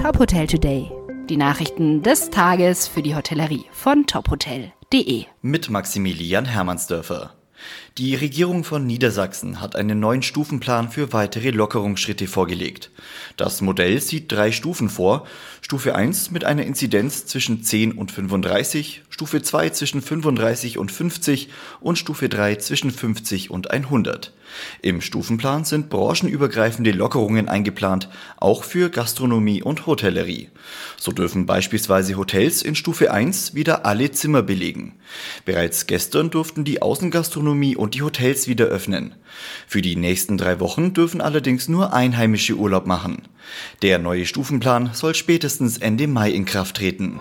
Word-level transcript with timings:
Top 0.00 0.18
Hotel 0.18 0.46
Today. 0.46 0.90
Die 1.28 1.36
Nachrichten 1.36 2.02
des 2.02 2.30
Tages 2.30 2.88
für 2.88 3.02
die 3.02 3.14
Hotellerie 3.14 3.66
von 3.70 4.06
tophotel.de. 4.06 5.26
Mit 5.42 5.68
Maximilian 5.68 6.46
Hermannsdörfer. 6.46 7.34
Die 7.98 8.14
Regierung 8.14 8.64
von 8.64 8.86
Niedersachsen 8.86 9.60
hat 9.60 9.76
einen 9.76 10.00
neuen 10.00 10.22
Stufenplan 10.22 10.90
für 10.90 11.12
weitere 11.12 11.50
Lockerungsschritte 11.50 12.26
vorgelegt. 12.28 12.90
Das 13.36 13.60
Modell 13.60 14.00
sieht 14.00 14.30
drei 14.32 14.52
Stufen 14.52 14.88
vor. 14.88 15.26
Stufe 15.60 15.94
1 15.94 16.30
mit 16.30 16.44
einer 16.44 16.64
Inzidenz 16.64 17.26
zwischen 17.26 17.62
10 17.62 17.92
und 17.92 18.10
35, 18.10 19.02
Stufe 19.10 19.42
2 19.42 19.70
zwischen 19.70 20.02
35 20.02 20.78
und 20.78 20.90
50 20.90 21.48
und 21.80 21.98
Stufe 21.98 22.28
3 22.28 22.56
zwischen 22.56 22.90
50 22.90 23.50
und 23.50 23.70
100. 23.70 24.32
Im 24.82 25.00
Stufenplan 25.00 25.64
sind 25.64 25.90
branchenübergreifende 25.90 26.90
Lockerungen 26.90 27.48
eingeplant, 27.48 28.08
auch 28.38 28.64
für 28.64 28.90
Gastronomie 28.90 29.62
und 29.62 29.86
Hotellerie. 29.86 30.48
So 30.96 31.12
dürfen 31.12 31.46
beispielsweise 31.46 32.16
Hotels 32.16 32.62
in 32.62 32.74
Stufe 32.74 33.12
1 33.12 33.54
wieder 33.54 33.86
alle 33.86 34.10
Zimmer 34.10 34.42
belegen. 34.42 34.94
Bereits 35.44 35.86
gestern 35.86 36.30
durften 36.30 36.64
die 36.64 36.82
Außengastronomie 36.82 37.49
und 37.76 37.94
die 37.94 38.02
Hotels 38.02 38.48
wieder 38.48 38.66
öffnen. 38.66 39.14
Für 39.66 39.82
die 39.82 39.96
nächsten 39.96 40.38
drei 40.38 40.60
Wochen 40.60 40.92
dürfen 40.92 41.20
allerdings 41.20 41.68
nur 41.68 41.92
Einheimische 41.92 42.54
Urlaub 42.54 42.86
machen. 42.86 43.22
Der 43.82 43.98
neue 43.98 44.26
Stufenplan 44.26 44.90
soll 44.92 45.14
spätestens 45.14 45.78
Ende 45.78 46.06
Mai 46.06 46.30
in 46.30 46.44
Kraft 46.44 46.76
treten. 46.76 47.20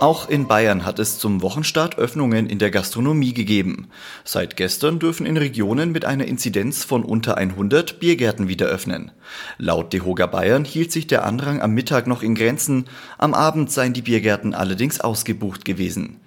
Auch 0.00 0.28
in 0.28 0.46
Bayern 0.46 0.84
hat 0.84 0.98
es 0.98 1.18
zum 1.18 1.40
Wochenstart 1.40 1.96
Öffnungen 1.96 2.50
in 2.50 2.58
der 2.58 2.70
Gastronomie 2.70 3.32
gegeben. 3.32 3.88
Seit 4.24 4.56
gestern 4.56 4.98
dürfen 4.98 5.24
in 5.24 5.38
Regionen 5.38 5.90
mit 5.90 6.04
einer 6.04 6.26
Inzidenz 6.26 6.84
von 6.84 7.02
unter 7.02 7.38
100 7.38 7.98
Biergärten 7.98 8.46
wieder 8.46 8.66
öffnen. 8.66 9.10
Laut 9.56 9.94
DeHoga 9.94 10.26
Bayern 10.26 10.66
hielt 10.66 10.92
sich 10.92 11.06
der 11.06 11.24
Andrang 11.24 11.62
am 11.62 11.72
Mittag 11.72 12.06
noch 12.06 12.22
in 12.22 12.34
Grenzen, 12.34 12.84
am 13.16 13.32
Abend 13.32 13.70
seien 13.72 13.94
die 13.94 14.02
Biergärten 14.02 14.52
allerdings 14.52 15.00
ausgebucht 15.00 15.64
gewesen. 15.64 16.20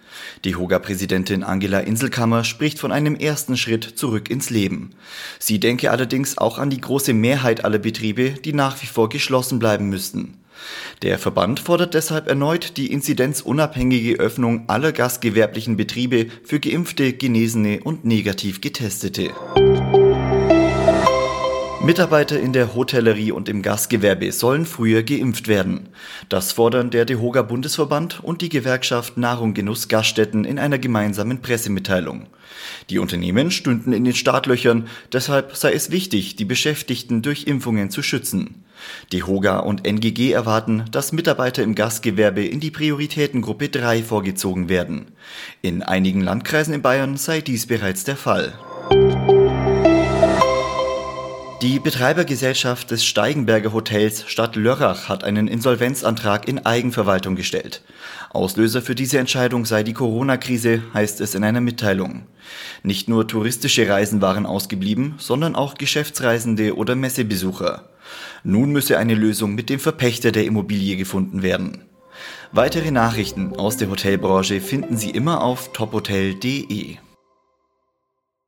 DeHoga-Präsidentin 0.45 1.43
Angela 1.43 1.81
Inselkammer 1.81 2.43
spricht 2.45 2.79
von 2.79 2.91
einem 2.91 3.15
ersten 3.15 3.55
Schritt 3.55 3.83
zurück 3.83 4.31
ins 4.31 4.49
Leben. 4.49 4.95
Sie 5.37 5.59
denke 5.59 5.91
allerdings 5.91 6.39
auch 6.39 6.57
an 6.57 6.71
die 6.71 6.81
große 6.81 7.13
Mehrheit 7.13 7.63
aller 7.63 7.77
Betriebe, 7.77 8.31
die 8.31 8.53
nach 8.53 8.81
wie 8.81 8.87
vor 8.87 9.09
geschlossen 9.09 9.59
bleiben 9.59 9.89
müssten. 9.89 10.38
Der 11.01 11.17
Verband 11.17 11.59
fordert 11.59 11.93
deshalb 11.93 12.27
erneut 12.27 12.77
die 12.77 12.91
inzidenzunabhängige 12.91 14.15
Öffnung 14.15 14.67
aller 14.67 14.91
gastgewerblichen 14.91 15.77
Betriebe 15.77 16.27
für 16.43 16.59
Geimpfte, 16.59 17.13
Genesene 17.13 17.81
und 17.83 18.05
negativ 18.05 18.61
Getestete. 18.61 19.31
Mitarbeiter 21.81 22.37
in 22.37 22.51
der 22.51 22.75
Hotellerie 22.75 23.31
und 23.31 23.47
im 23.47 23.61
Gastgewerbe 23.61 24.33
sollen 24.33 24.65
früher 24.65 25.01
geimpft 25.01 25.47
werden. 25.47 25.87
Das 26.27 26.51
fordern 26.51 26.89
der 26.89 27.05
DeHoga 27.05 27.41
Bundesverband 27.41 28.21
und 28.21 28.41
die 28.41 28.49
Gewerkschaft 28.49 29.17
Nahrung 29.17 29.53
Genuss 29.53 29.87
Gaststätten 29.87 30.43
in 30.43 30.59
einer 30.59 30.77
gemeinsamen 30.77 31.41
Pressemitteilung. 31.41 32.27
Die 32.89 32.99
Unternehmen 32.99 33.49
stünden 33.49 33.93
in 33.93 34.03
den 34.03 34.13
Startlöchern, 34.13 34.87
deshalb 35.13 35.55
sei 35.55 35.71
es 35.71 35.89
wichtig, 35.89 36.35
die 36.35 36.43
Beschäftigten 36.43 37.21
durch 37.21 37.45
Impfungen 37.45 37.89
zu 37.89 38.03
schützen. 38.03 38.65
DeHoga 39.13 39.59
und 39.59 39.87
NGG 39.87 40.33
erwarten, 40.33 40.83
dass 40.91 41.13
Mitarbeiter 41.13 41.63
im 41.63 41.75
Gastgewerbe 41.75 42.45
in 42.45 42.59
die 42.59 42.71
Prioritätengruppe 42.71 43.69
3 43.69 44.03
vorgezogen 44.03 44.67
werden. 44.67 45.13
In 45.61 45.81
einigen 45.81 46.21
Landkreisen 46.21 46.73
in 46.73 46.81
Bayern 46.81 47.15
sei 47.15 47.39
dies 47.39 47.67
bereits 47.67 48.03
der 48.03 48.17
Fall. 48.17 48.53
Die 51.61 51.77
Betreibergesellschaft 51.79 52.89
des 52.89 53.03
Steigenberger 53.03 53.73
Hotels 53.73 54.23
Stadt 54.27 54.55
Lörrach 54.55 55.09
hat 55.09 55.25
einen 55.25 55.49
Insolvenzantrag 55.49 56.47
in 56.47 56.65
Eigenverwaltung 56.65 57.35
gestellt. 57.35 57.81
Auslöser 58.29 58.81
für 58.81 58.95
diese 58.95 59.19
Entscheidung 59.19 59.65
sei 59.65 59.83
die 59.83 59.91
Corona-Krise, 59.91 60.81
heißt 60.93 61.19
es 61.19 61.35
in 61.35 61.43
einer 61.43 61.59
Mitteilung. 61.59 62.27
Nicht 62.81 63.09
nur 63.09 63.27
touristische 63.27 63.89
Reisen 63.89 64.21
waren 64.21 64.45
ausgeblieben, 64.45 65.15
sondern 65.17 65.55
auch 65.55 65.75
Geschäftsreisende 65.75 66.77
oder 66.77 66.95
Messebesucher. 66.95 67.89
Nun 68.45 68.71
müsse 68.71 68.97
eine 68.97 69.15
Lösung 69.15 69.53
mit 69.53 69.69
dem 69.69 69.81
Verpächter 69.81 70.31
der 70.31 70.45
Immobilie 70.45 70.95
gefunden 70.95 71.43
werden. 71.43 71.83
Weitere 72.53 72.91
Nachrichten 72.91 73.53
aus 73.57 73.75
der 73.75 73.89
Hotelbranche 73.89 74.61
finden 74.61 74.95
Sie 74.95 75.09
immer 75.09 75.43
auf 75.43 75.73
tophotel.de. 75.73 76.99